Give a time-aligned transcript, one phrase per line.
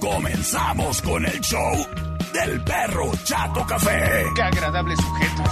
[0.00, 1.86] Comenzamos con el show
[2.32, 4.24] del perro Chato Café.
[4.34, 5.42] Qué agradable sujeto.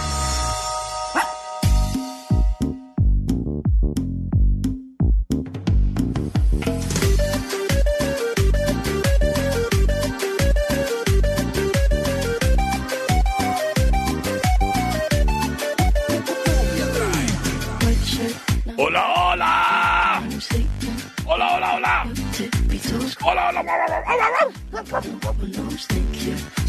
[23.28, 24.04] Hola, hola, hola,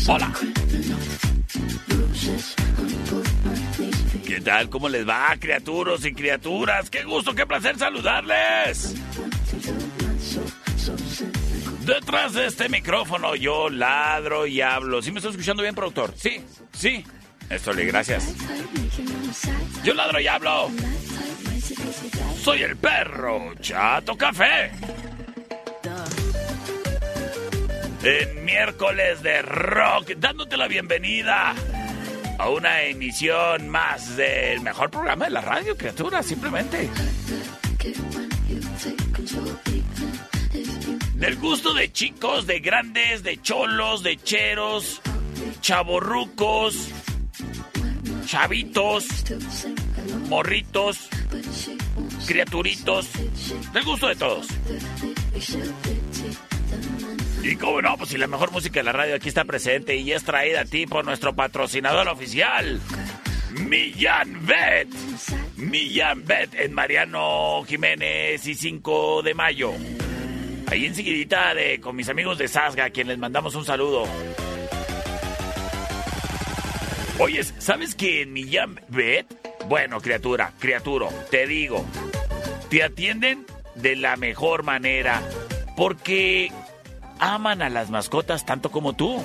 [0.07, 0.33] hola.
[4.25, 4.67] ¿Qué tal?
[4.67, 6.89] ¿Cómo les va, criaturas y criaturas?
[6.89, 8.95] ¡Qué gusto, qué placer saludarles!
[11.85, 15.03] Detrás de este micrófono yo ladro y hablo.
[15.03, 16.15] ¿Sí me está escuchando bien, productor?
[16.17, 17.05] Sí, sí.
[17.51, 18.33] Esto le gracias.
[19.83, 20.71] Yo ladro y hablo.
[22.41, 24.71] Soy el perro Chato Café.
[28.09, 31.53] En miércoles de rock, dándote la bienvenida
[32.39, 36.89] a una emisión más del mejor programa de la radio, criatura, simplemente.
[41.15, 45.01] Del gusto de chicos, de grandes, de cholos, de cheros,
[45.59, 46.87] chaborrucos,
[48.25, 49.05] chavitos,
[50.29, 51.09] morritos,
[52.25, 53.09] criaturitos,
[53.73, 54.47] del gusto de todos.
[57.43, 60.11] Y cómo no, pues si la mejor música de la radio aquí está presente y
[60.11, 62.81] es traída a ti por nuestro patrocinador oficial,
[63.51, 64.89] Millán Bet.
[65.55, 69.73] Millán Bet en Mariano Jiménez y 5 de mayo.
[70.69, 74.03] Ahí enseguidita de, con mis amigos de Sasga, a quien les mandamos un saludo.
[77.19, 79.25] Oye, ¿sabes que en Millán Bet?
[79.67, 81.85] Bueno, criatura, criaturo, te digo,
[82.69, 83.45] te atienden
[83.75, 85.21] de la mejor manera
[85.75, 86.51] porque
[87.19, 89.23] aman a las mascotas tanto como tú.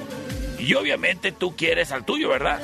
[0.58, 2.60] Y obviamente tú quieres al tuyo, ¿verdad?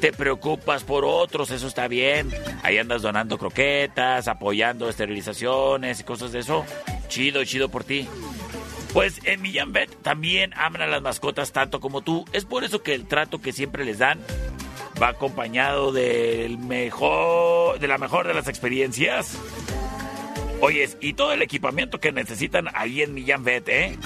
[0.00, 2.30] Te preocupas por otros, eso está bien.
[2.62, 6.64] Ahí andas donando croquetas, apoyando esterilizaciones y cosas de eso.
[7.08, 8.06] Chido, chido por ti.
[8.92, 12.24] Pues en Millán Vet también aman a las mascotas tanto como tú.
[12.32, 14.20] Es por eso que el trato que siempre les dan
[15.00, 19.38] va acompañado del mejor, de la mejor de las experiencias.
[20.60, 23.98] Oyes, y todo el equipamiento que necesitan ahí en Millán Vet, ¿eh?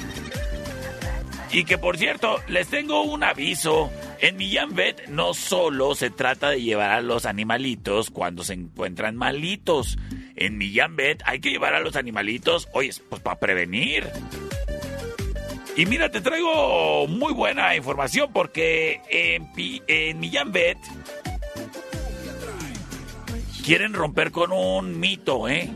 [1.52, 3.90] Y que por cierto, les tengo un aviso.
[4.20, 4.70] En Millán
[5.08, 9.98] no solo se trata de llevar a los animalitos cuando se encuentran malitos.
[10.34, 10.96] En Millán
[11.26, 14.08] hay que llevar a los animalitos, oye, pues para prevenir.
[15.76, 19.50] Y mira, te traigo muy buena información porque en,
[19.88, 20.52] en Millán
[23.62, 25.70] quieren romper con un mito, ¿eh?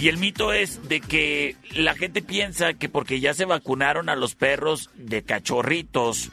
[0.00, 4.14] Y el mito es de que la gente piensa que porque ya se vacunaron a
[4.14, 6.30] los perros de cachorritos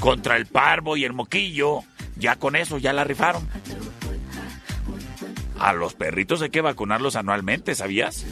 [0.00, 1.84] contra el parvo y el moquillo,
[2.16, 3.48] ya con eso ya la rifaron.
[5.60, 8.26] A los perritos hay que vacunarlos anualmente, ¿sabías?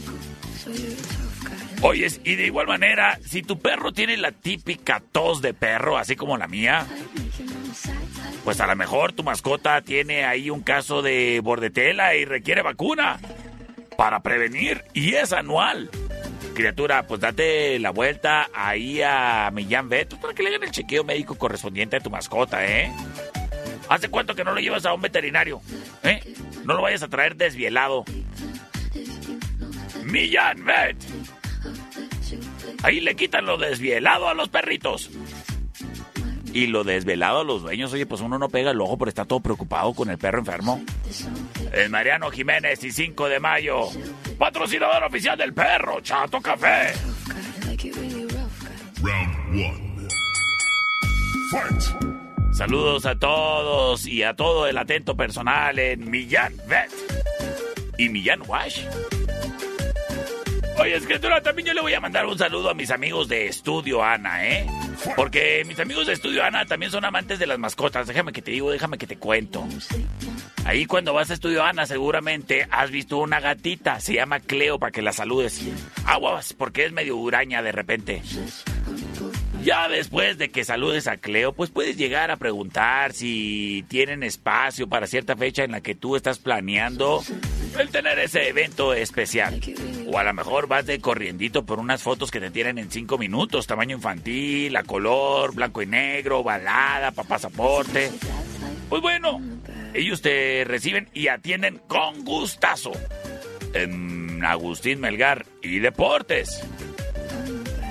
[1.81, 6.17] Oyes, y de igual manera, si tu perro tiene la típica tos de perro, así
[6.17, 6.85] como la mía,
[8.43, 13.17] pues a lo mejor tu mascota tiene ahí un caso de bordetela y requiere vacuna
[13.97, 15.89] para prevenir y es anual.
[16.53, 21.03] Criatura, pues date la vuelta ahí a Millán Vet para que le hagan el chequeo
[21.03, 22.91] médico correspondiente a tu mascota, ¿eh?
[23.89, 25.61] ¿Hace cuánto que no lo llevas a un veterinario?
[26.03, 26.19] ¿Eh?
[26.63, 28.05] No lo vayas a traer desvielado.
[30.03, 30.97] Millán Vet.
[32.83, 35.09] Ahí le quitan lo desvielado a los perritos.
[36.53, 39.25] Y lo desvelado a los dueños, oye, pues uno no pega el ojo por estar
[39.25, 40.81] todo preocupado con el perro enfermo.
[41.73, 43.89] El Mariano Jiménez y 5 de mayo.
[44.37, 46.93] Patrocinador oficial del perro, Chato Café.
[49.01, 50.07] Round one.
[51.51, 52.17] Fight.
[52.51, 56.91] Saludos a todos y a todo el atento personal en Millán Vet
[57.97, 58.81] y Millán Wash.
[60.79, 64.03] Oye, escritura, también yo le voy a mandar un saludo a mis amigos de Estudio
[64.03, 64.67] Ana, ¿eh?
[65.15, 68.07] Porque mis amigos de Estudio Ana también son amantes de las mascotas.
[68.07, 69.67] Déjame que te digo, déjame que te cuento.
[70.65, 73.99] Ahí cuando vas a Estudio Ana seguramente has visto una gatita.
[73.99, 75.61] Se llama Cleo para que la saludes.
[76.05, 78.21] Aguas, porque es medio huraña de repente.
[79.63, 84.87] Ya después de que saludes a Cleo, pues puedes llegar a preguntar si tienen espacio
[84.87, 87.23] para cierta fecha en la que tú estás planeando
[87.75, 89.59] el tener ese evento especial.
[90.07, 93.17] O a lo mejor vas de corriendito por unas fotos que te tienen en cinco
[93.17, 98.11] minutos, tamaño infantil, a color, blanco y negro, balada, para pasaporte.
[98.89, 99.41] Pues bueno,
[99.93, 102.91] ellos te reciben y atienden con gustazo.
[103.73, 106.63] En Agustín Melgar y Deportes.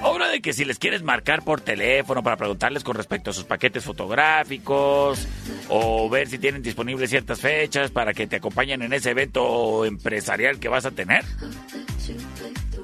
[0.07, 3.43] Ahora de que si les quieres marcar por teléfono para preguntarles con respecto a sus
[3.43, 5.27] paquetes fotográficos
[5.69, 10.61] o ver si tienen disponibles ciertas fechas para que te acompañen en ese evento empresarial
[10.61, 11.25] que vas a tener,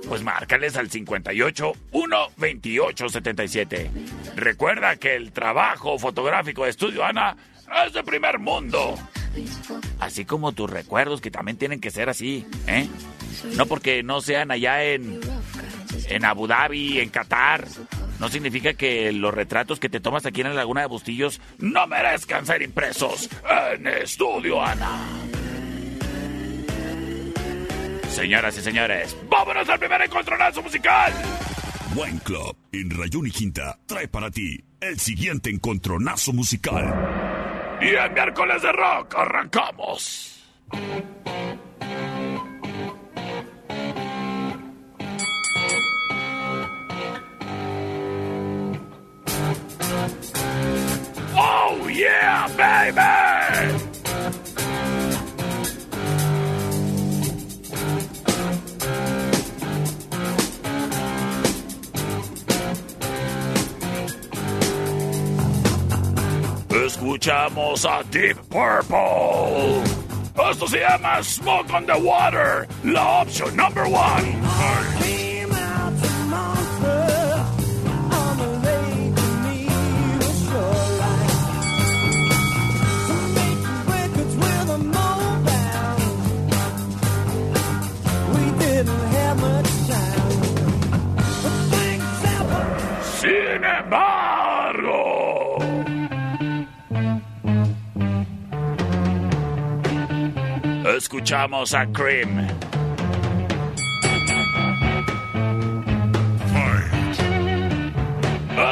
[0.08, 3.90] pues márcales al 58 1 28 77.
[4.34, 7.36] Recuerda que el trabajo fotográfico de Estudio Ana
[7.86, 8.98] es de primer mundo.
[10.00, 12.88] Así como tus recuerdos que también tienen que ser así, ¿eh?
[13.56, 15.20] No porque no sean allá en
[16.14, 17.66] en Abu Dhabi, en Qatar,
[18.18, 21.86] no significa que los retratos que te tomas aquí en la Laguna de Bustillos no
[21.86, 23.28] merezcan ser impresos
[23.72, 25.00] en Estudio Ana.
[28.08, 31.12] Señoras y señores, vámonos al primer encontronazo musical.
[31.94, 37.78] Wine Club en Rayón y Quinta trae para ti el siguiente encontronazo musical.
[37.80, 40.44] Y en miércoles de rock arrancamos.
[51.92, 53.92] Yeah, baby!
[66.84, 69.82] Escuchamos a Deep Purple.
[70.50, 75.31] Esto se llama Smoke on the Water, la opción number one.
[101.02, 102.46] Escuchamos a Cream.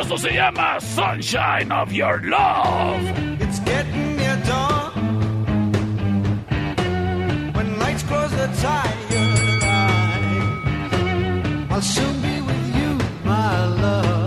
[0.00, 3.02] Esto se llama Sunshine of Your Love.
[3.40, 5.72] It's getting near dawn
[7.52, 9.64] when lights close the tired.
[11.70, 14.19] I'll soon be with you, my love.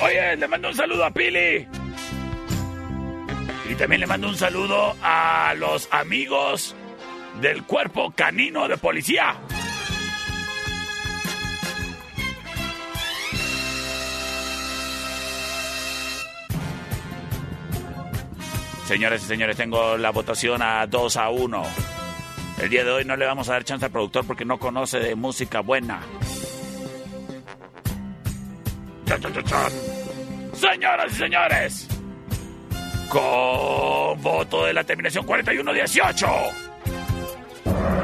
[0.01, 1.67] Oye, le mando un saludo a Pili.
[3.69, 6.75] Y también le mando un saludo a los amigos
[7.41, 9.35] del cuerpo canino de policía.
[18.85, 21.63] Señores y señores, tengo la votación a 2 a 1.
[22.61, 24.99] El día de hoy no le vamos a dar chance al productor porque no conoce
[24.99, 26.01] de música buena.
[30.53, 31.87] Señoras y señores,
[33.09, 36.27] con voto de la terminación 4118,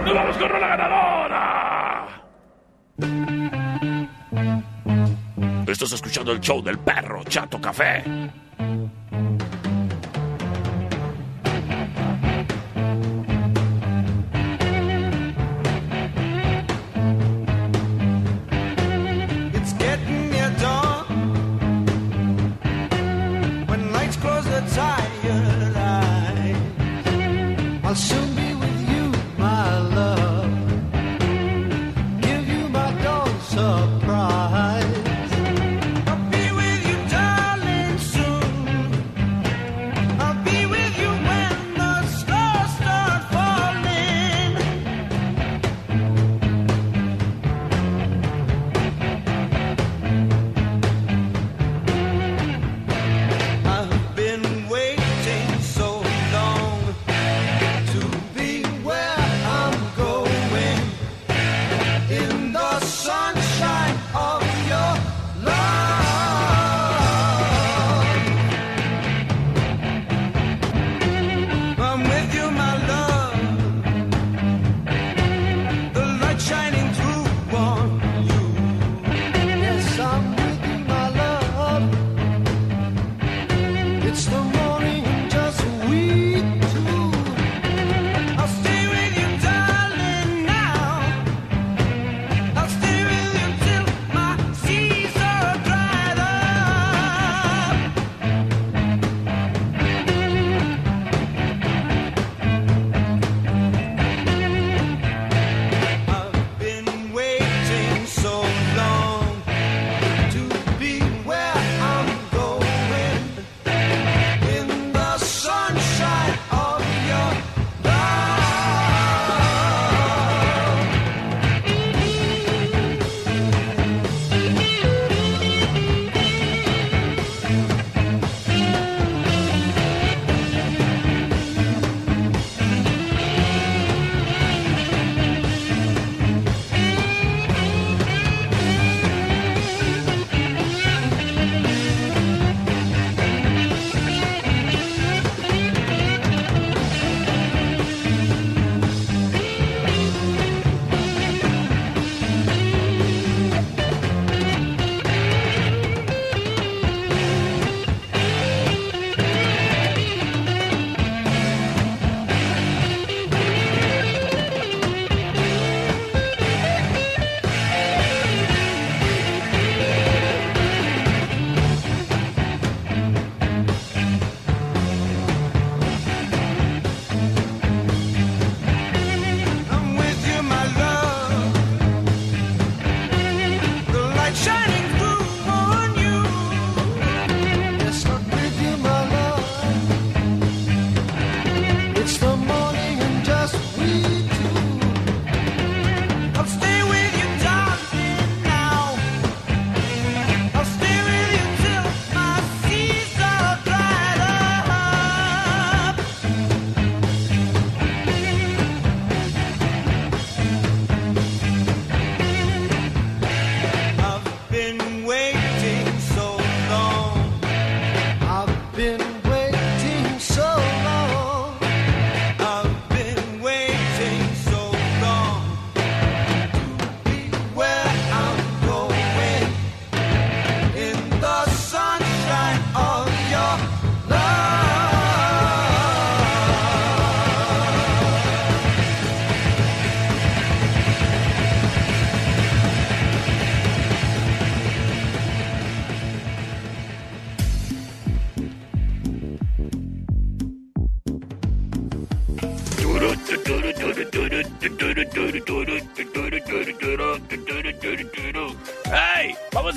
[0.06, 2.24] nos vamos con la ganadora.
[5.68, 8.04] Estás escuchando el show del perro Chato Café.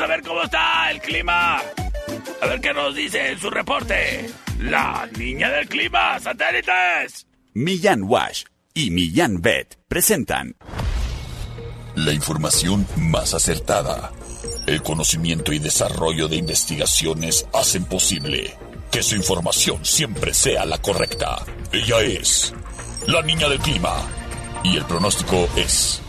[0.03, 1.59] a ver cómo está el clima.
[2.41, 4.29] A ver qué nos dice en su reporte.
[4.59, 7.27] La niña del clima, satélites.
[7.55, 8.45] Millán Wash
[8.75, 10.57] y Millán Bet presentan
[11.95, 14.13] la información más acertada.
[14.67, 18.57] El conocimiento y desarrollo de investigaciones hacen posible
[18.91, 21.45] que su información siempre sea la correcta.
[21.73, 22.55] Ella es
[23.07, 23.95] la niña del clima
[24.65, 26.01] y el pronóstico es...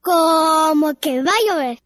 [0.00, 1.78] Como que va a llover.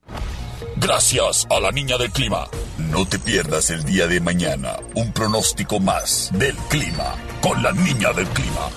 [0.76, 2.49] Gracias a la niña del clima.
[2.78, 8.12] No te pierdas el día de mañana un pronóstico más del clima con la niña
[8.12, 8.71] del clima.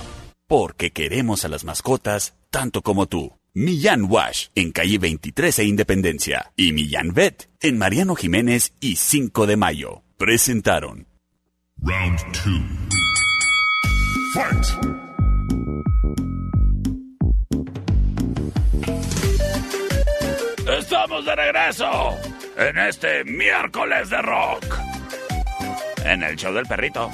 [0.46, 3.32] Porque queremos a las mascotas tanto como tú.
[3.54, 9.46] Millán Wash en calle 23 e Independencia y Millán Vet en Mariano Jiménez y 5
[9.46, 10.02] de Mayo.
[10.18, 11.06] Presentaron
[11.82, 12.86] Round 2.
[14.34, 15.06] Fight.
[20.96, 22.18] Estamos de regreso
[22.56, 24.64] en este miércoles de rock.
[26.06, 27.10] En el show del perrito.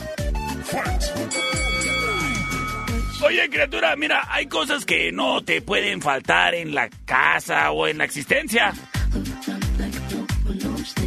[3.24, 7.98] Oye, criatura, mira, hay cosas que no te pueden faltar en la casa o en
[7.98, 8.72] la existencia.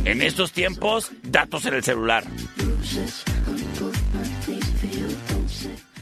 [0.04, 2.26] En estos tiempos, datos en el celular.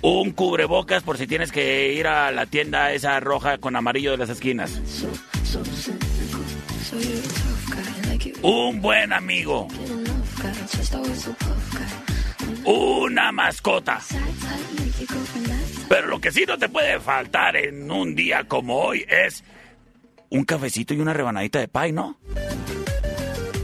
[0.02, 4.18] Un cubrebocas por si tienes que ir a la tienda esa roja con amarillo de
[4.18, 4.82] las esquinas.
[8.42, 9.68] Un buen amigo.
[12.66, 14.00] Una mascota.
[15.90, 19.44] Pero lo que sí no te puede faltar en un día como hoy es
[20.30, 22.18] un cafecito y una rebanadita de pay, ¿no?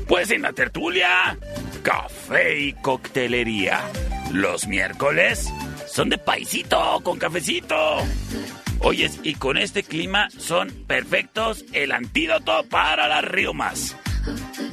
[0.08, 1.38] Pues en la tertulia,
[1.84, 3.82] café y coctelería.
[4.32, 5.52] Los miércoles
[5.88, 7.98] son de paisito con cafecito.
[8.82, 13.96] Oyes, y con este clima son perfectos el antídoto para las riumas.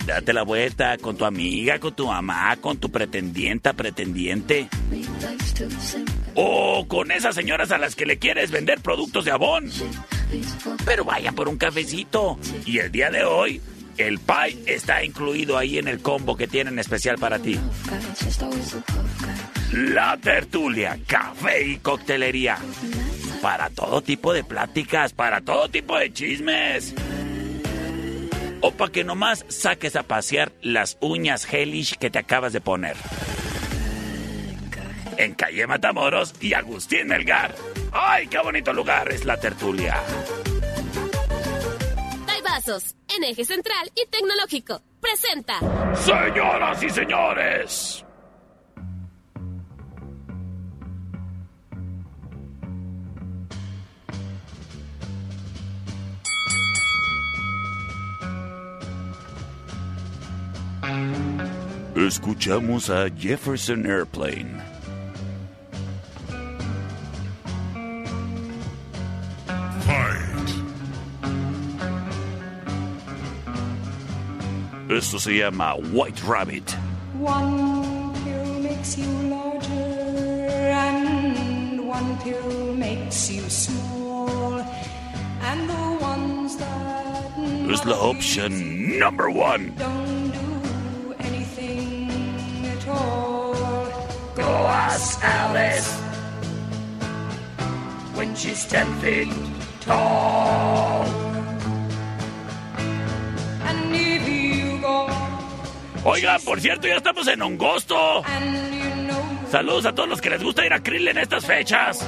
[0.06, 4.68] Date la vuelta con tu amiga, con tu mamá, con tu pretendienta, pretendiente.
[6.34, 9.70] O con esas señoras a las que le quieres vender productos de abón.
[10.84, 12.38] Pero vaya por un cafecito.
[12.64, 13.60] Y el día de hoy,
[13.96, 17.58] el pie está incluido ahí en el combo que tienen especial para ti.
[19.72, 22.58] La tertulia, café y coctelería.
[23.46, 26.92] Para todo tipo de pláticas, para todo tipo de chismes.
[28.60, 32.96] O para que nomás saques a pasear las uñas hellish que te acabas de poner.
[35.16, 37.54] En calle Matamoros y Agustín Melgar.
[37.92, 40.02] ¡Ay, qué bonito lugar es la tertulia!
[42.42, 44.82] Vasos, en eje central y tecnológico.
[45.00, 45.60] Presenta.
[45.94, 48.05] Señoras y señores.
[61.96, 64.62] Escuchamos a Jefferson Airplane.
[69.80, 70.50] Fight!
[74.90, 76.76] Esto se llama White Rabbit.
[77.18, 84.60] One pill makes you larger, and one pill makes you small.
[85.40, 86.86] And the ones that
[87.68, 89.74] Es la option number one.
[92.86, 95.90] Go ask Alice
[98.14, 99.28] when she's ten feet
[99.80, 101.04] tall.
[103.66, 105.08] And if you go
[106.04, 108.22] Oiga, por cierto, ya estamos en Hongosto.
[109.50, 112.06] Saludos a todos los que les gusta ir a Krill en estas fechas.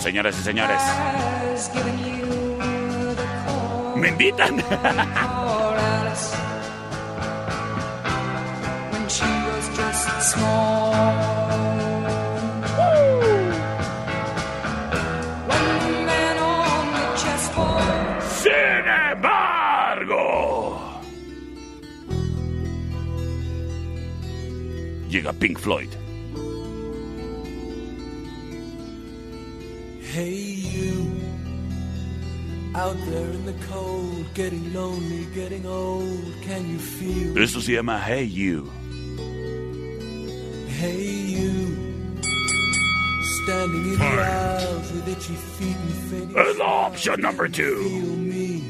[0.00, 0.80] Señoras y señores,
[16.94, 20.78] the chessboard, Sin embargo,
[25.08, 25.88] llega Pink Floyd.
[30.12, 31.07] Hey, you.
[37.36, 38.70] Esto se llama Hey You.
[40.78, 41.76] Hey, you.
[43.42, 46.58] Standing in the aisles with itchy feet and fainting.
[46.58, 47.82] La option number two.
[47.82, 48.62] Feel me.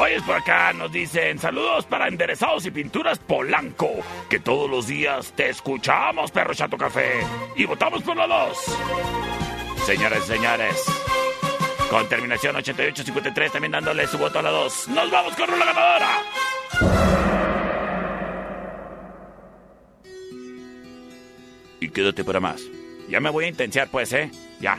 [0.00, 3.90] Hoy por acá, nos dicen saludos para enderezados y pinturas Polanco,
[4.30, 7.14] que todos los días te escuchamos, perro chato café,
[7.56, 8.58] y votamos por la 2.
[9.84, 10.84] Señores señores,
[11.90, 14.88] con terminación 8853 también dándole su voto a la 2.
[14.88, 16.22] ¡Nos vamos con la ganadora!
[21.80, 22.62] Y quédate para más.
[23.08, 24.30] Ya me voy a intensiar, pues, ¿eh?
[24.60, 24.78] Ya.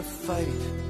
[0.00, 0.89] Without a fight.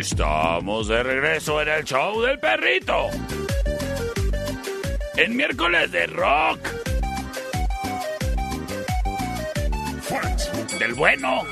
[0.00, 3.10] Estamos de regreso en el show del perrito.
[5.14, 6.58] En miércoles de rock.
[10.78, 11.42] Del bueno.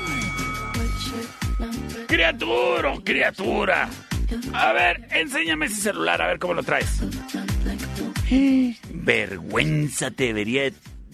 [2.07, 3.87] Criatura, criatura.
[4.53, 7.03] A ver, enséñame ese celular, a ver cómo lo traes.
[8.89, 10.71] Vergüenza te debería.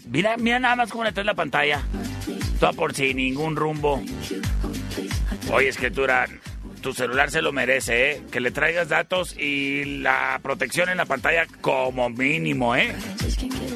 [0.08, 1.82] Mira, mira nada más cómo le traes la pantalla.
[2.62, 4.02] Toda por sin ningún rumbo.
[5.52, 6.30] Oye, escritura,
[6.86, 8.22] tu celular se lo merece, ¿eh?
[8.32, 12.94] Que le traigas datos y la protección en la pantalla como mínimo, ¿eh?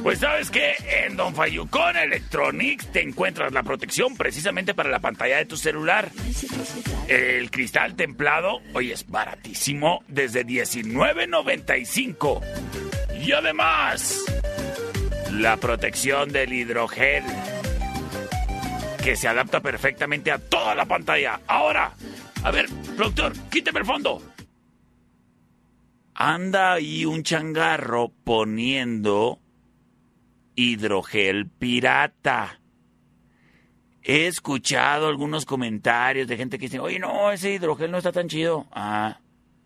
[0.04, 5.38] Pues sabes que en Don Fayucón Electronics te encuentras la protección precisamente para la pantalla
[5.38, 6.12] de tu celular.
[7.08, 12.44] El cristal templado, oye, es baratísimo, desde $19.95.
[13.24, 14.24] Y además,
[15.32, 17.24] la protección del hidrogel,
[19.04, 21.40] que se adapta perfectamente a toda la pantalla.
[21.48, 21.94] Ahora,
[22.44, 24.22] a ver, productor, quíteme el fondo.
[26.14, 29.40] Anda ahí un changarro poniendo
[30.56, 32.60] hidrogel pirata.
[34.04, 38.28] He escuchado algunos comentarios de gente que dice, oye, no, ese hidrogel no está tan
[38.28, 38.68] chido.
[38.72, 39.20] Ah,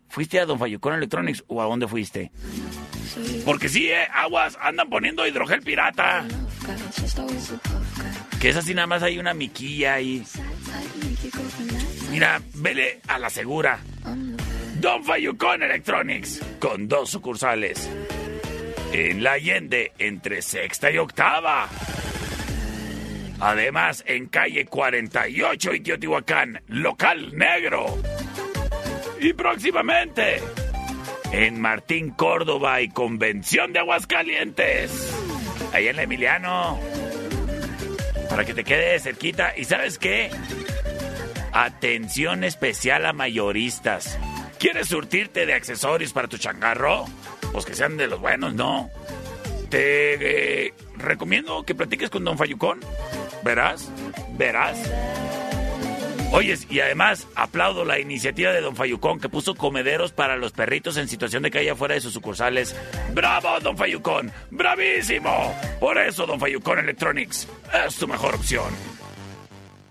[0.10, 2.32] ¿fuiste a Don Fayucón Electronics o a dónde fuiste?
[3.46, 6.26] Porque sí, eh, aguas, andan poniendo hidrogel pirata.
[8.40, 10.24] Que es así, nada más hay una miquilla ahí.
[12.14, 13.80] Mira, vele a la segura.
[14.80, 17.90] Don Fayucón Electronics, con dos sucursales.
[18.92, 21.68] En la Allende, entre sexta y octava.
[23.40, 27.98] Además, en calle 48 y Teotihuacán, local negro.
[29.20, 30.40] Y próximamente,
[31.32, 35.12] en Martín Córdoba y Convención de Aguascalientes.
[35.74, 36.80] Ahí en la Emiliano.
[38.30, 39.58] Para que te quede cerquita.
[39.58, 40.30] ¿Y sabes qué?
[41.54, 44.18] Atención especial a mayoristas.
[44.58, 47.06] ¿Quieres surtirte de accesorios para tu changarro?
[47.52, 48.90] Pues que sean de los buenos, ¿no?
[49.70, 52.80] Te eh, recomiendo que platiques con Don Fayucón.
[53.44, 53.92] Verás,
[54.38, 54.80] verás.
[56.32, 60.98] Oyes, y además aplaudo la iniciativa de Don Fayucón que puso comederos para los perritos
[60.98, 62.76] en situación de calle afuera de sus sucursales.
[63.14, 64.32] ¡Bravo, Don Fayucón!
[64.50, 65.56] ¡Bravísimo!
[65.80, 67.48] Por eso, Don Fayucón Electronics
[67.86, 68.74] es tu mejor opción.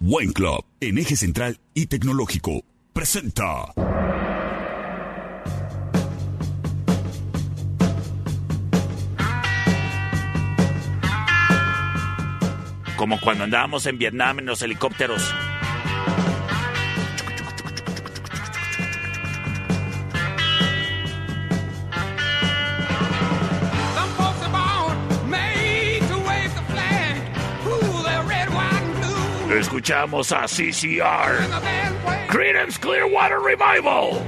[0.05, 3.73] Wine Club, en eje central y tecnológico, presenta.
[12.97, 15.33] Como cuando andábamos en Vietnam en los helicópteros.
[29.59, 31.47] Escuchamos a CCR.
[32.29, 34.23] Creedence Clearwater Revival.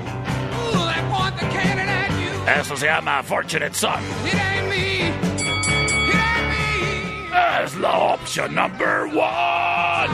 [2.47, 4.03] Eso se llama Fortunate Son.
[4.27, 5.09] It ain't me.
[5.09, 7.65] It ain't me.
[7.65, 10.11] Es la opción number one.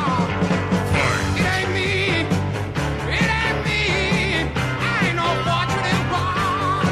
[1.37, 2.21] It ain't me.
[2.21, 4.47] It ain't me.
[4.47, 6.87] I ain't no fortunate one.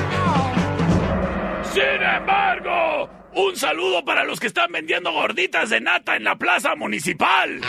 [1.62, 1.64] no.
[1.72, 6.74] Sin embargo, un saludo para los que están vendiendo gorditas de nata en la plaza
[6.74, 7.60] municipal.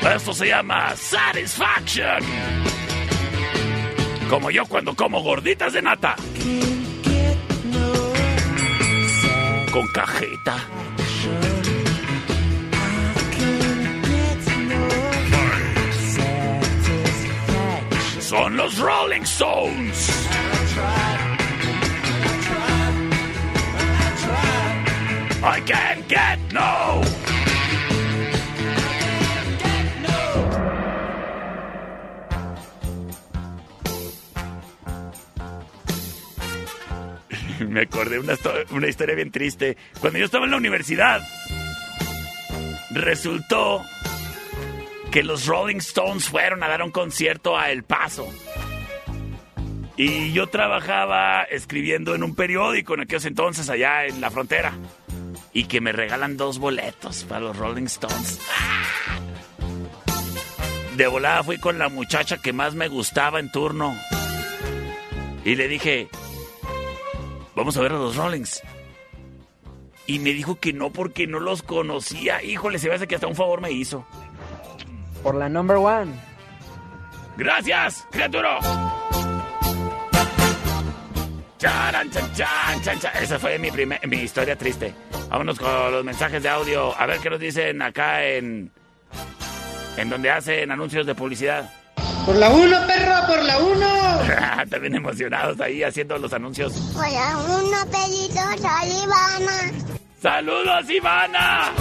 [0.00, 2.22] Esto se llama Satisfaction.
[4.30, 6.16] Como yo cuando como gorditas de nata.
[9.72, 10.56] Con cajeta.
[18.20, 20.28] Son los Rolling Stones.
[25.40, 27.37] I can't get no.
[37.68, 38.34] Me acordé una,
[38.70, 39.76] una historia bien triste.
[40.00, 41.26] Cuando yo estaba en la universidad,
[42.90, 43.84] resultó
[45.10, 48.28] que los Rolling Stones fueron a dar un concierto a El Paso.
[49.96, 54.72] Y yo trabajaba escribiendo en un periódico en aquellos entonces allá en la frontera.
[55.52, 58.38] y que me regalan dos boletos para los Rolling Stones.
[60.96, 63.96] De volada fui con la muchacha que más me gustaba en turno.
[65.44, 66.08] Y le dije,
[67.58, 68.62] vamos a ver a los Rollings.
[70.06, 72.42] Y me dijo que no porque no los conocía.
[72.42, 74.06] Híjole, se me hace que hasta un favor me hizo.
[75.22, 76.12] Por la number one.
[77.36, 78.58] Gracias, criatura.
[81.58, 83.12] Charan, chan, chan, chan, chan.
[83.20, 84.94] Esa fue mi, primer, mi historia triste.
[85.28, 86.94] Vámonos con los mensajes de audio.
[86.98, 88.70] A ver qué nos dicen acá en.
[89.96, 91.70] En donde hacen anuncios de publicidad.
[92.28, 93.86] Por la uno, perro, por la uno.
[94.70, 96.74] También emocionados ahí haciendo los anuncios.
[96.92, 99.72] Por la uno, pedito, soy Ivana.
[100.20, 101.72] ¡Saludos, Ivana!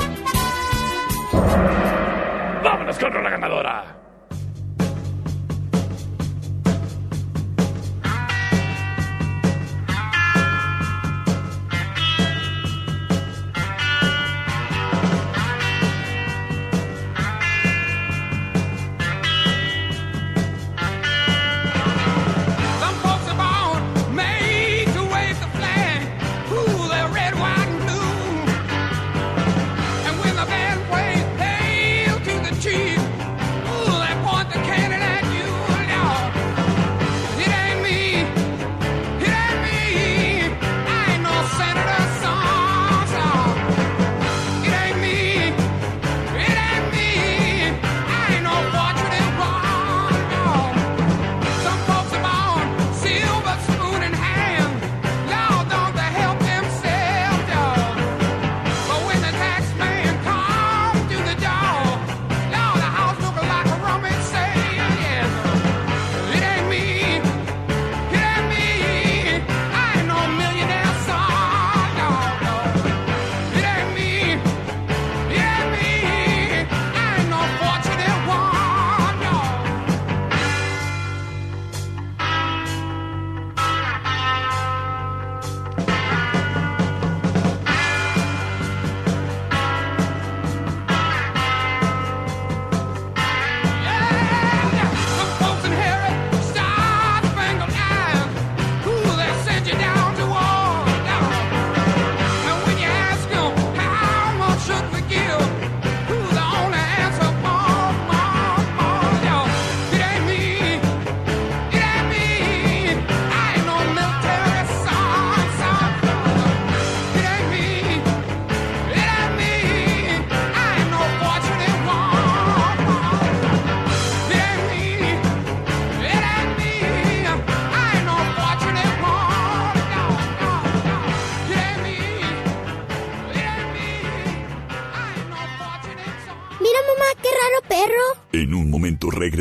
[2.64, 3.97] ¡Vámonos con la ganadora!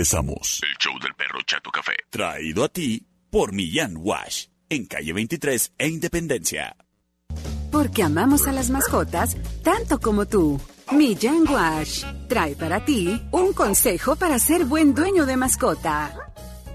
[0.07, 0.61] Regresamos.
[0.63, 1.95] El show del perro Chato Café.
[2.11, 4.47] Traído a ti por Millán Wash.
[4.69, 6.77] En calle 23 e Independencia.
[7.73, 10.61] Porque amamos a las mascotas tanto como tú.
[10.93, 16.13] Millán Wash trae para ti un consejo para ser buen dueño de mascota.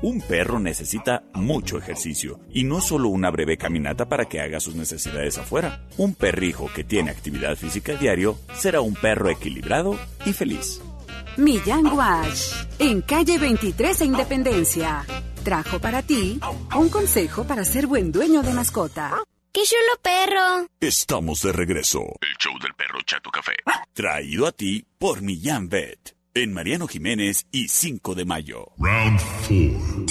[0.01, 4.75] Un perro necesita mucho ejercicio y no solo una breve caminata para que haga sus
[4.75, 5.85] necesidades afuera.
[5.97, 10.81] Un perrijo que tiene actividad física diario será un perro equilibrado y feliz.
[11.37, 15.05] Millán Wash en calle 23 e Independencia.
[15.43, 16.39] Trajo para ti
[16.75, 19.23] un consejo para ser buen dueño de mascota.
[19.53, 20.67] ¡Qué chulo perro!
[20.79, 21.99] Estamos de regreso.
[22.21, 23.53] El show del perro Chato Café.
[23.93, 26.15] Traído a ti por Millán Vet.
[26.33, 28.67] En Mariano Jiménez y 5 de mayo.
[28.77, 30.05] Round four.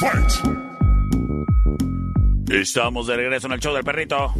[0.00, 0.66] Fight!
[2.50, 4.34] Estamos de regreso en el show del perrito.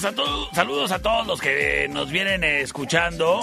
[0.00, 3.42] Saludos, a todos, saludos a todos los que nos vienen escuchando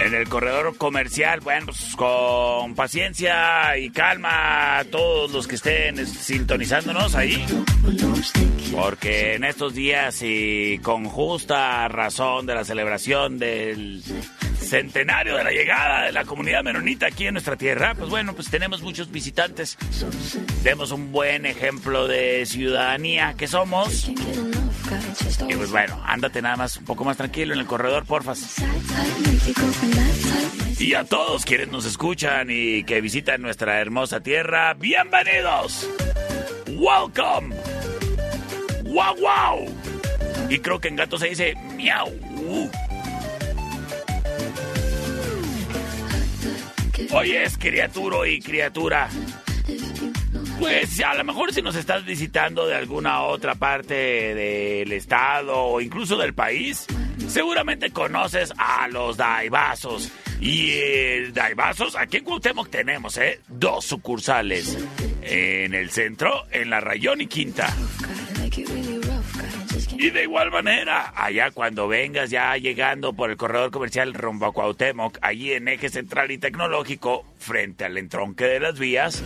[0.00, 1.40] en el corredor comercial.
[1.40, 7.44] Bueno, pues con paciencia y calma a todos los que estén sintonizándonos ahí.
[8.72, 14.02] Porque en estos días y con justa razón de la celebración del
[14.68, 18.50] centenario de la llegada de la comunidad menonita aquí en nuestra tierra, pues bueno, pues
[18.50, 19.78] tenemos muchos visitantes.
[20.62, 24.08] Demos un buen ejemplo de ciudadanía que somos.
[25.48, 28.56] Y pues bueno, ándate nada más un poco más tranquilo en el corredor, porfas.
[30.78, 35.88] Y a todos quienes nos escuchan y que visitan nuestra hermosa tierra, bienvenidos.
[36.68, 37.56] Welcome.
[38.84, 40.48] Wow, wow.
[40.50, 42.12] Y creo que en gato se dice miau.
[47.12, 49.08] Oye, es criatura y criatura.
[50.58, 55.80] Pues a lo mejor si nos estás visitando de alguna otra parte del estado o
[55.80, 56.86] incluso del país,
[57.28, 60.10] seguramente conoces a los Daibazos.
[60.40, 63.40] Y el Daibazos, aquí en Cuauhtémoc tenemos, ¿eh?
[63.48, 64.76] Dos sucursales.
[65.22, 67.74] En el centro, en la Rayón y Quinta.
[70.00, 74.52] Y de igual manera, allá cuando vengas ya llegando por el corredor comercial rumbo a
[74.52, 79.24] Cuauhtémoc, allí en eje central y tecnológico, frente al entronque de las vías,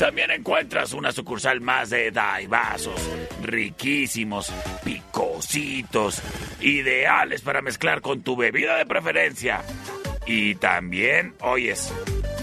[0.00, 3.08] también encuentras una sucursal más de Daibazos,
[3.40, 4.52] riquísimos,
[4.84, 6.20] picositos,
[6.60, 9.62] ideales para mezclar con tu bebida de preferencia.
[10.26, 11.94] Y también, oyes,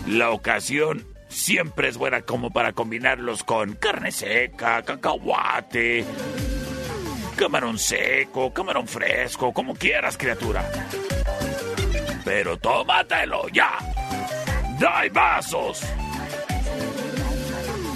[0.08, 6.06] la ocasión siempre es buena como para combinarlos con carne seca, cacahuate,
[7.38, 10.70] camarón seco, camarón fresco, como quieras, criatura.
[12.26, 13.78] Pero tómatelo ya.
[14.80, 15.82] Daibazos.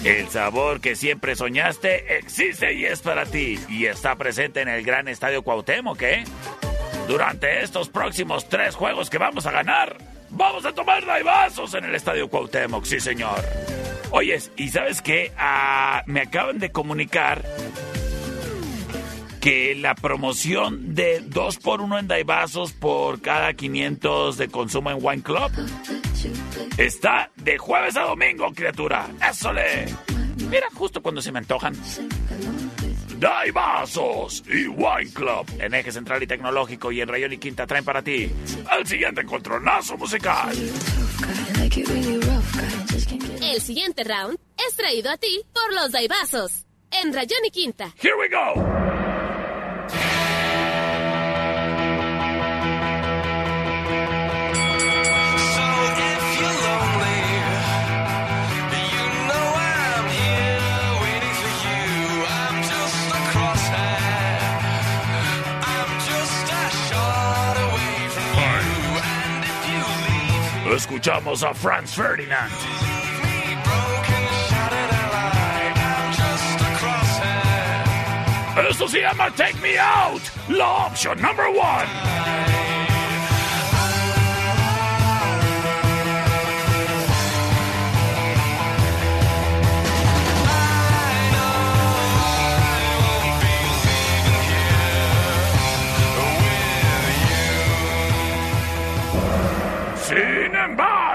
[0.05, 3.59] El sabor que siempre soñaste existe y es para ti.
[3.67, 6.23] Y está presente en el gran estadio Cuauhtémoc, ¿eh?
[7.07, 9.97] Durante estos próximos tres juegos que vamos a ganar,
[10.29, 13.43] vamos a tomar vasos en el estadio Cuauhtémoc, sí señor.
[14.11, 15.31] Oyes, ¿y sabes qué?
[15.37, 17.43] Ah, me acaban de comunicar
[19.41, 24.99] que la promoción de 2 por 1 en Daibazos por cada 500 de consumo en
[25.01, 25.51] Wine Club
[26.77, 29.09] está de jueves a domingo, criatura.
[29.27, 29.87] ¡Eso le!
[30.47, 31.75] Mira, justo cuando se me antojan.
[33.17, 37.83] Daibazos y Wine Club en Eje Central y Tecnológico y en Rayón y Quinta traen
[37.83, 38.31] para ti
[38.77, 40.51] el siguiente encontronazo musical.
[43.41, 44.37] El siguiente round
[44.67, 47.91] es traído a ti por los Daibazos en Rayón y Quinta.
[47.99, 49.00] Here we go.
[71.01, 72.51] Escuchamos a Franz Ferdinand.
[78.69, 82.10] Esto se llama Take Me Out, la opción number one.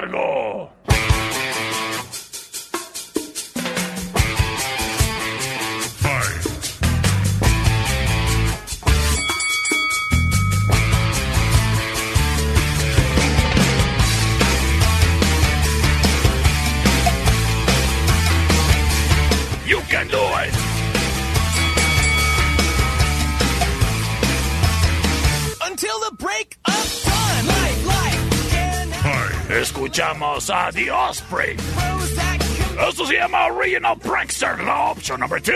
[0.06, 0.45] Embargo.
[30.90, 31.56] Osprey.
[32.88, 35.52] Esto se llama Original Prankster, la opción number two.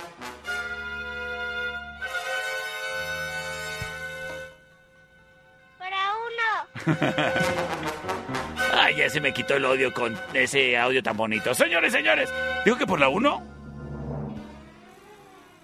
[5.78, 6.98] Para uno.
[8.74, 11.54] Ay, ya se me quitó el odio con ese audio tan bonito.
[11.54, 12.32] Señores, señores,
[12.64, 13.42] digo que por la 1.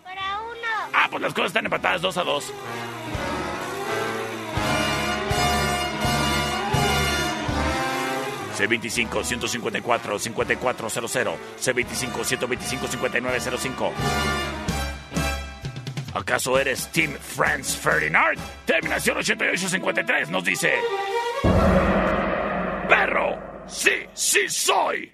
[0.04, 0.90] Para uno.
[0.92, 2.54] Ah, pues las cosas están empatadas 2 a 2.
[8.54, 11.36] C25-154-5400.
[11.60, 13.92] C25-125-5905.
[16.14, 18.38] ¿Acaso eres Team Franz Ferdinand?
[18.64, 20.72] Terminación 8853 nos dice...
[22.88, 23.36] Perro,
[23.66, 25.13] sí, sí soy.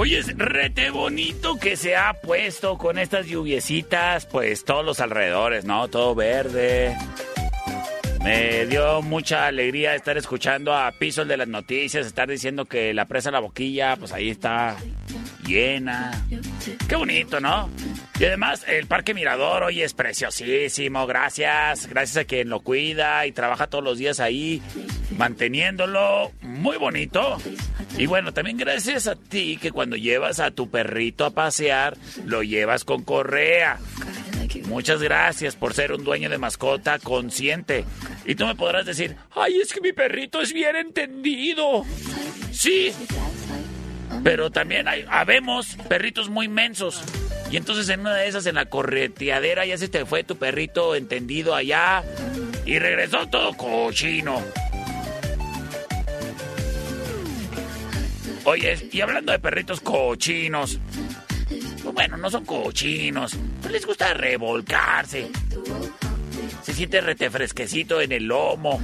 [0.00, 5.64] Oye, es rete bonito que se ha puesto con estas lluviecitas, pues todos los alrededores,
[5.64, 5.88] ¿no?
[5.88, 6.96] Todo verde.
[8.22, 13.06] Me dio mucha alegría estar escuchando a Piso de las noticias, estar diciendo que la
[13.06, 14.76] presa La Boquilla, pues ahí está
[15.48, 16.24] llena.
[16.88, 17.70] Qué bonito, ¿no?
[18.20, 21.06] Y además, el Parque Mirador hoy es preciosísimo.
[21.06, 21.86] Gracias.
[21.88, 24.62] Gracias a quien lo cuida y trabaja todos los días ahí,
[25.16, 27.38] manteniéndolo muy bonito.
[27.96, 32.42] Y bueno, también gracias a ti que cuando llevas a tu perrito a pasear, lo
[32.42, 33.78] llevas con correa.
[34.66, 37.84] Muchas gracias por ser un dueño de mascota consciente.
[38.24, 41.84] Y tú me podrás decir, ay, es que mi perrito es bien entendido.
[42.52, 42.92] Sí,
[44.22, 47.02] pero también habemos perritos muy mensos.
[47.50, 50.94] Y entonces en una de esas, en la correteadera, ya se te fue tu perrito
[50.94, 52.04] entendido allá
[52.66, 54.42] y regresó todo cochino.
[58.44, 60.78] Oye, y hablando de perritos cochinos,
[61.82, 65.30] pues bueno, no son cochinos, pues les gusta revolcarse.
[66.62, 68.80] Se siente retefresquecito en el lomo.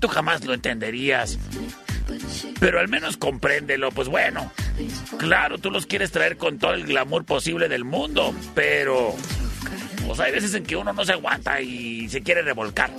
[0.00, 1.38] Tú jamás lo entenderías.
[2.60, 4.52] Pero al menos compréndelo, pues bueno.
[5.18, 9.14] Claro, tú los quieres traer con todo el glamour posible del mundo, pero...
[10.06, 12.90] Pues hay veces en que uno no se aguanta y se quiere revolcar.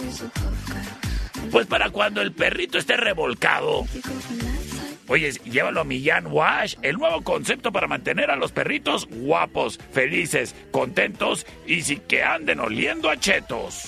[1.51, 3.85] Pues para cuando el perrito esté revolcado,
[5.09, 10.53] Oye, llévalo a Millán Wash, el nuevo concepto para mantener a los perritos guapos, felices,
[10.69, 13.87] contentos y sin que anden oliendo a chetos.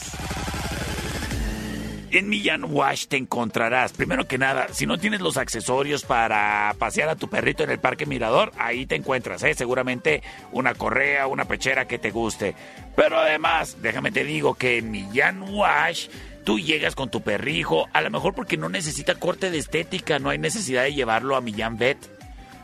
[2.14, 7.08] En Millán Wash te encontrarás, primero que nada, si no tienes los accesorios para pasear
[7.08, 9.54] a tu perrito en el Parque Mirador, ahí te encuentras, ¿eh?
[9.54, 12.54] seguramente una correa, una pechera que te guste.
[12.98, 16.10] Pero además, déjame te digo que en Millán Wash
[16.44, 20.32] tú llegas con tu perrijo, a lo mejor porque no necesita corte de estética, no
[20.32, 21.98] hay necesidad de llevarlo a Millán Vet.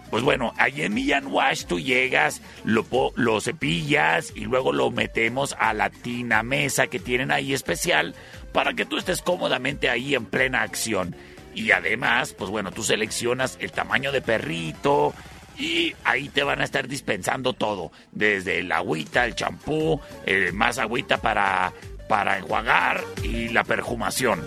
[0.10, 2.86] Pues bueno, ahí en Millán Wash tú llegas, lo,
[3.16, 8.16] lo cepillas y luego lo metemos a la tina mesa que tienen ahí especial
[8.58, 11.16] para que tú estés cómodamente ahí en plena acción.
[11.54, 15.14] Y además, pues bueno, tú seleccionas el tamaño de perrito
[15.60, 20.80] y ahí te van a estar dispensando todo, desde el agüita, el champú, eh, más
[20.80, 21.72] agüita para,
[22.10, 24.44] para enjuagar y la perfumación.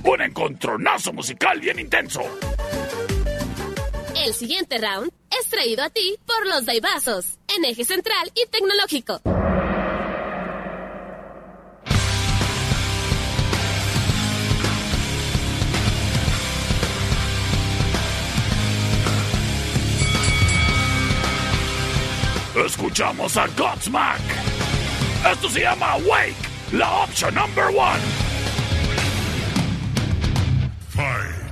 [0.03, 2.21] un encontronazo musical bien intenso.
[4.25, 9.21] El siguiente round es traído a ti por los Daibazos, en eje central y tecnológico.
[22.65, 24.19] Escuchamos a Godsmack.
[25.31, 26.35] Esto se llama Wake,
[26.73, 28.01] la opción number one.
[30.89, 31.46] Fight.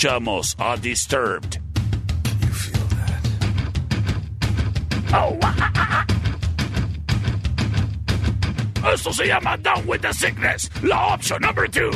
[0.00, 1.58] Escuchamos a Disturbed.
[2.40, 3.20] You feel that?
[5.12, 6.06] Oh, ah, ah,
[8.82, 8.92] ah.
[8.94, 11.92] Esto se llama Down with the Sickness, la opción number two.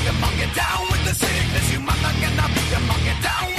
[0.09, 1.71] a monkey down with the sickness.
[1.71, 3.58] You might mother cannot be a monkey down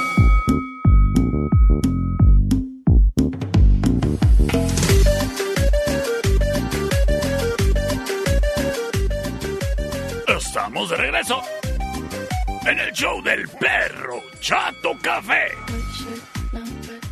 [10.89, 11.39] De regreso
[12.65, 15.49] en el show del perro Chato Café.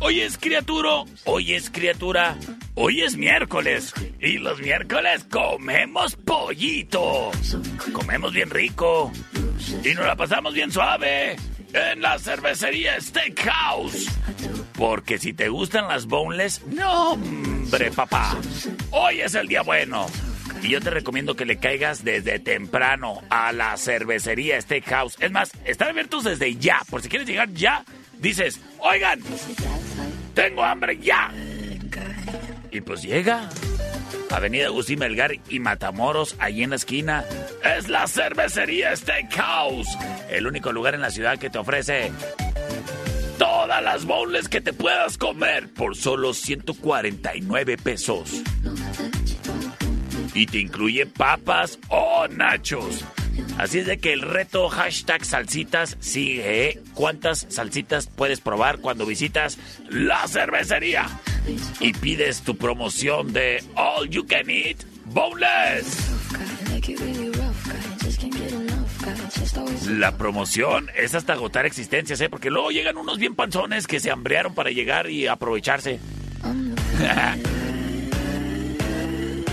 [0.00, 2.36] Hoy es criatura, hoy es criatura,
[2.74, 7.30] hoy es miércoles y los miércoles comemos pollito.
[7.92, 9.12] Comemos bien rico
[9.84, 11.36] y nos la pasamos bien suave
[11.72, 14.08] en la cervecería Steakhouse.
[14.76, 18.36] Porque si te gustan las boneless, no, hombre, papá.
[18.90, 20.06] Hoy es el día bueno.
[20.62, 25.16] Y yo te recomiendo que le caigas desde temprano a la cervecería Steakhouse.
[25.20, 26.80] Es más, están abiertos desde ya.
[26.90, 27.84] Por si quieres llegar ya,
[28.18, 29.20] dices, oigan,
[30.34, 31.32] tengo hambre ya.
[32.70, 33.48] Y pues llega.
[34.30, 37.24] Avenida Agustín Melgar y Matamoros, ahí en la esquina.
[37.64, 39.88] Es la cervecería Steakhouse.
[40.30, 42.12] El único lugar en la ciudad que te ofrece
[43.38, 48.42] todas las bowls que te puedas comer por solo 149 pesos.
[50.34, 53.04] Y te incluye papas o nachos.
[53.58, 56.68] Así es de que el reto hashtag salsitas sigue.
[56.68, 56.82] ¿eh?
[56.94, 59.58] ¿Cuántas salsitas puedes probar cuando visitas
[59.88, 61.06] la cervecería?
[61.80, 66.10] Y pides tu promoción de All You Can Eat Boneless.
[69.88, 72.28] La promoción es hasta agotar existencias, ¿eh?
[72.28, 75.98] Porque luego llegan unos bien panzones que se hambrearon para llegar y aprovecharse.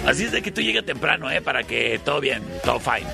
[0.08, 1.42] Así es de que tú llegues temprano, ¿eh?
[1.42, 3.06] Para que todo bien, todo fine.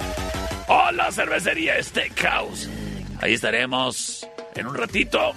[0.67, 2.69] Hola, cervecería Steakhouse.
[3.19, 5.33] Ahí estaremos en un ratito,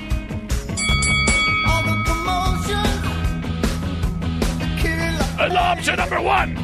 [5.40, 6.56] Es la opción number one.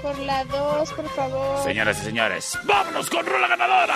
[0.05, 1.63] Por la 2, por favor.
[1.63, 3.95] Señoras y señores, vámonos con Rola Ganadora.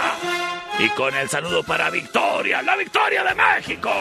[0.80, 3.92] Y con el saludo para Victoria, la victoria de México.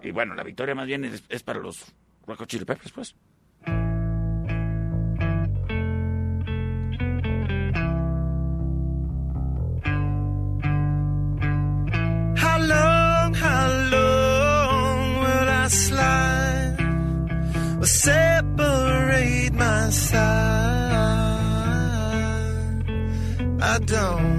[0.00, 1.92] Y bueno, la victoria más bien es, para los
[2.24, 3.16] Rocco Chili Peppers, pues.
[12.36, 16.34] How long, how long will I slide?
[23.86, 24.33] don't.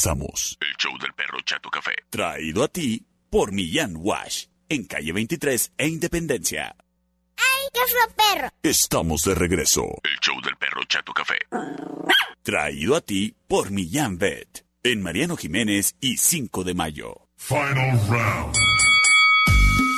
[0.00, 1.90] El show del perro Chato Café.
[2.08, 4.44] Traído a ti por Millán Wash.
[4.68, 6.76] En calle 23 e Independencia.
[7.36, 8.48] ¡Ay, qué es perro!
[8.62, 9.82] Estamos de regreso.
[10.04, 11.38] El show del perro Chato Café.
[12.44, 14.64] Traído a ti por Millán Vet.
[14.84, 17.26] En Mariano Jiménez y 5 de mayo.
[17.36, 18.54] Final round.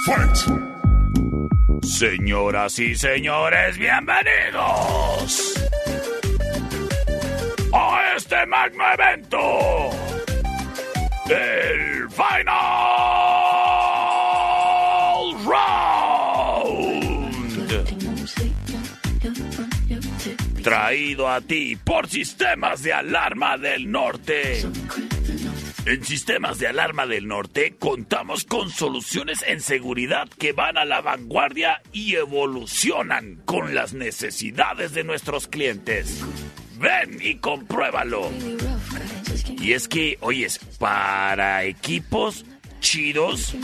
[0.06, 0.38] Fight.
[1.82, 5.54] Señoras y señores, bienvenidos.
[7.74, 9.90] A este magno evento.
[11.28, 12.54] El Final
[15.44, 16.62] Round.
[20.62, 24.60] Traído a ti por Sistemas de Alarma del Norte.
[25.86, 31.00] En Sistemas de Alarma del Norte contamos con soluciones en seguridad que van a la
[31.00, 36.22] vanguardia y evolucionan con las necesidades de nuestros clientes.
[36.80, 38.30] Ven y compruébalo.
[39.60, 42.46] Y es que, oyes, para equipos
[42.80, 43.54] chidos,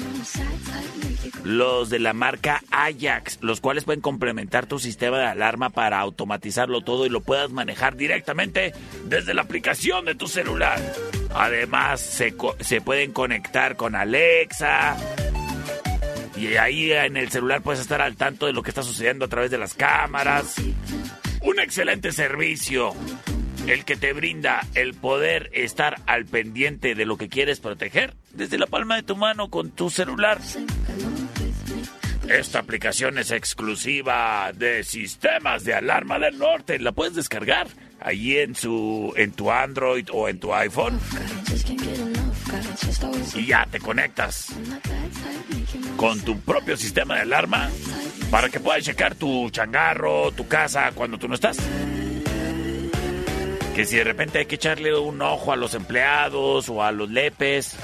[1.42, 6.82] los de la marca Ajax, los cuales pueden complementar tu sistema de alarma para automatizarlo
[6.82, 8.74] todo y lo puedas manejar directamente
[9.06, 10.78] desde la aplicación de tu celular.
[11.34, 14.94] Además, se, se pueden conectar con Alexa.
[16.36, 19.28] Y ahí en el celular puedes estar al tanto de lo que está sucediendo a
[19.28, 20.56] través de las cámaras.
[21.47, 22.92] Un excelente servicio
[23.68, 28.59] el que te brinda el poder estar al pendiente de lo que quieres proteger desde
[28.59, 30.40] la palma de tu mano con tu celular.
[32.28, 36.80] Esta aplicación es exclusiva de Sistemas de Alarma del Norte.
[36.80, 37.68] La puedes descargar
[38.01, 40.99] ahí en su en tu Android o en tu iPhone.
[43.34, 44.48] Y ya te conectas
[45.96, 47.70] con tu propio sistema de alarma
[48.30, 51.59] para que puedas checar tu changarro, tu casa cuando tú no estás
[53.76, 57.11] que si de repente hay que echarle un ojo a los empleados o a los
[57.11, 57.76] lepes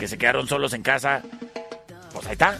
[0.00, 1.20] que se quedaron solos en casa,
[2.14, 2.58] pues ahí está.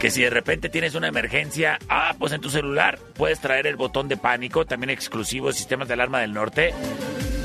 [0.00, 3.76] Que si de repente tienes una emergencia, ah, pues en tu celular puedes traer el
[3.76, 6.74] botón de pánico, también exclusivo de Sistemas de Alarma del Norte,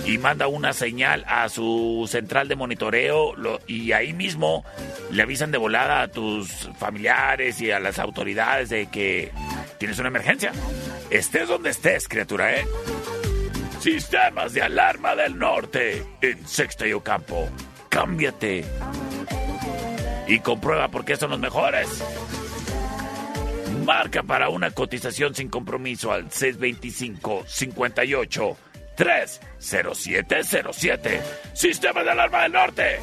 [0.05, 3.33] y manda una señal a su central de monitoreo
[3.65, 4.63] y ahí mismo
[5.11, 9.31] le avisan de volada a tus familiares y a las autoridades de que
[9.79, 10.51] tienes una emergencia.
[11.09, 12.65] Estés donde estés, criatura, ¿eh?
[13.79, 17.49] Sistemas de alarma del norte en Sexta y Ocampo.
[17.89, 18.63] Cámbiate.
[20.27, 21.87] Y comprueba por qué son los mejores.
[23.85, 28.57] Marca para una cotización sin compromiso al 625 58
[28.95, 31.21] 30707.
[31.53, 32.99] Sistema de alarma del norte.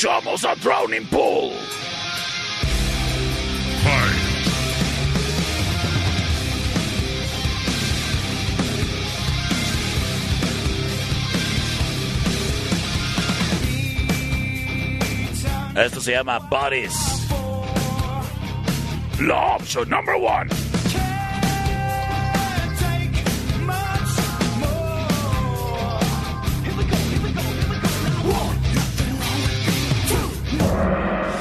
[0.00, 1.52] Escuchamos a Drowning Pool.
[15.76, 16.94] Esto se llama Bodies.
[19.20, 20.48] La opción number one.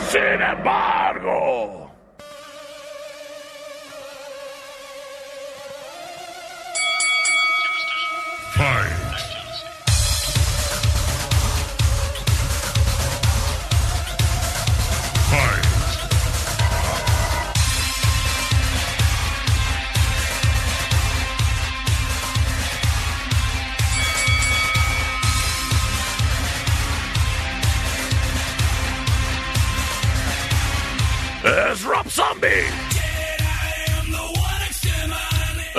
[0.09, 1.78] Sin embargo.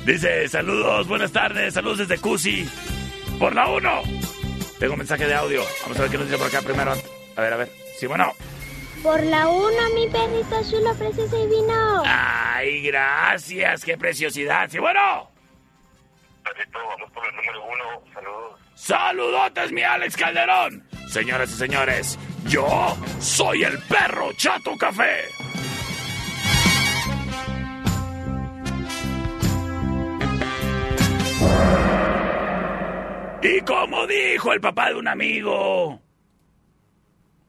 [0.06, 2.66] Dice, saludos, buenas tardes, saludos desde Cusi.
[3.38, 4.02] Por la 1.
[4.78, 5.60] Tengo un mensaje de audio.
[5.82, 6.92] Vamos a ver qué nos dice por acá primero.
[7.36, 7.70] A ver, a ver.
[7.98, 8.32] Sí, bueno.
[9.02, 12.02] Por la 1, mi perrito chulo, precioso y vino.
[12.06, 14.70] Ay, gracias, qué preciosidad.
[14.70, 15.30] Sí, bueno.
[16.42, 18.14] Perrito, vamos por el número 1.
[18.14, 18.61] Saludos.
[18.82, 20.82] Saludotes, mi Alex Calderón.
[21.06, 22.18] Señoras y señores,
[22.48, 22.66] yo
[23.20, 25.22] soy el perro Chato Café.
[33.44, 36.00] Y como dijo el papá de un amigo,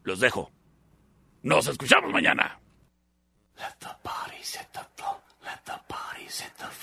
[0.04, 0.52] los dejo.
[1.42, 2.60] Nos escuchamos mañana.
[3.58, 5.18] Let the bodies hit the floor.
[5.44, 6.83] Let the bodies hit the floor.